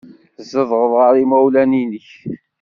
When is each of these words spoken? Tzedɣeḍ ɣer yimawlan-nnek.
Tzedɣeḍ 0.35 0.91
ɣer 1.01 1.13
yimawlan-nnek. 1.17 2.09